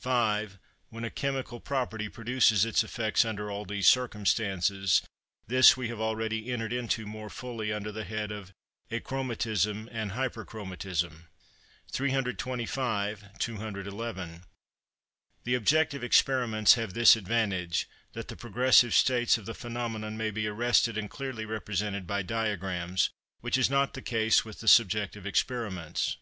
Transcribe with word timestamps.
5. 0.00 0.58
When 0.90 1.04
a 1.04 1.10
chemical 1.10 1.58
property 1.58 2.10
produces 2.10 2.66
its 2.66 2.84
effects 2.84 3.24
under 3.24 3.50
all 3.50 3.64
these 3.64 3.88
circumstances: 3.88 5.00
this 5.46 5.74
we 5.74 5.88
have 5.88 6.02
already 6.02 6.52
entered 6.52 6.74
into 6.74 7.06
more 7.06 7.30
fully 7.30 7.72
under 7.72 7.90
the 7.90 8.04
head 8.04 8.30
of 8.30 8.52
achromatism 8.90 9.88
and 9.90 10.10
hyperchromatism. 10.10 11.28
325 11.90 13.38
(211). 13.38 14.44
The 15.44 15.54
objective 15.54 16.04
experiments 16.04 16.74
have 16.74 16.92
this 16.92 17.16
advantage 17.16 17.88
that 18.12 18.28
the 18.28 18.36
progressive 18.36 18.92
states 18.92 19.38
of 19.38 19.46
the 19.46 19.54
phenomenon 19.54 20.14
may 20.18 20.30
be 20.30 20.46
arrested 20.46 20.98
and 20.98 21.08
clearly 21.08 21.46
represented 21.46 22.06
by 22.06 22.20
diagrams, 22.20 23.08
which 23.40 23.56
is 23.56 23.70
not 23.70 23.94
the 23.94 24.02
case 24.02 24.44
with 24.44 24.60
the 24.60 24.68
subjective 24.68 25.24
experiments. 25.24 26.18